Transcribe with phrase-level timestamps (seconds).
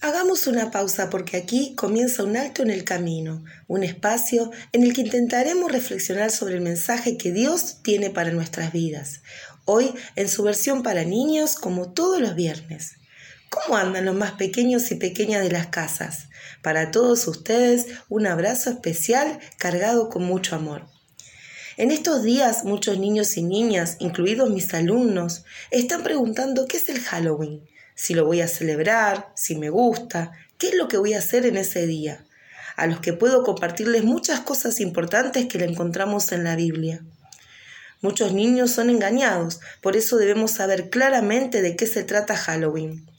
[0.00, 4.92] Hagamos una pausa porque aquí comienza un alto en el camino, un espacio en el
[4.92, 9.22] que intentaremos reflexionar sobre el mensaje que Dios tiene para nuestras vidas,
[9.64, 12.92] hoy en su versión para niños como todos los viernes.
[13.50, 16.28] ¿Cómo andan los más pequeños y pequeñas de las casas?
[16.62, 20.86] Para todos ustedes, un abrazo especial cargado con mucho amor.
[21.76, 27.00] En estos días muchos niños y niñas, incluidos mis alumnos, están preguntando qué es el
[27.00, 27.66] Halloween
[27.98, 31.44] si lo voy a celebrar, si me gusta, qué es lo que voy a hacer
[31.46, 32.24] en ese día,
[32.76, 37.02] a los que puedo compartirles muchas cosas importantes que le encontramos en la Biblia.
[38.00, 43.10] Muchos niños son engañados, por eso debemos saber claramente de qué se trata Halloween.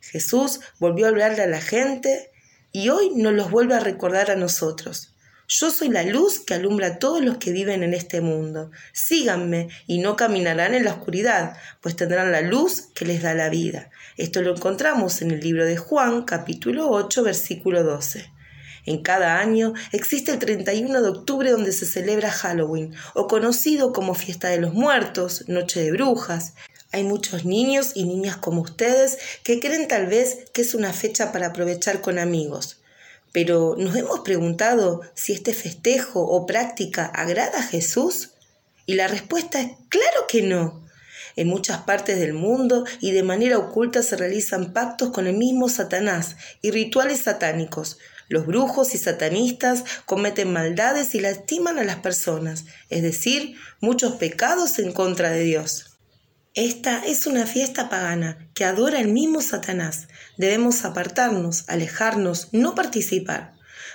[0.00, 2.30] Jesús volvió a hablarle a la gente
[2.72, 5.13] y hoy nos los vuelve a recordar a nosotros.
[5.56, 8.72] Yo soy la luz que alumbra a todos los que viven en este mundo.
[8.92, 13.50] Síganme y no caminarán en la oscuridad, pues tendrán la luz que les da la
[13.50, 13.88] vida.
[14.16, 18.32] Esto lo encontramos en el libro de Juan, capítulo 8, versículo 12.
[18.84, 24.14] En cada año existe el 31 de octubre donde se celebra Halloween, o conocido como
[24.14, 26.54] Fiesta de los Muertos, Noche de Brujas.
[26.90, 31.30] Hay muchos niños y niñas como ustedes que creen tal vez que es una fecha
[31.30, 32.80] para aprovechar con amigos.
[33.34, 38.30] Pero ¿nos hemos preguntado si este festejo o práctica agrada a Jesús?
[38.86, 40.86] Y la respuesta es claro que no.
[41.34, 45.68] En muchas partes del mundo y de manera oculta se realizan pactos con el mismo
[45.68, 47.98] Satanás y rituales satánicos.
[48.28, 54.78] Los brujos y satanistas cometen maldades y lastiman a las personas, es decir, muchos pecados
[54.78, 55.93] en contra de Dios.
[56.56, 60.06] Esta es una fiesta pagana que adora el mismo Satanás.
[60.36, 63.54] Debemos apartarnos, alejarnos, no participar.